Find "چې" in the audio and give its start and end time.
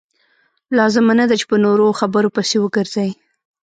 1.39-1.45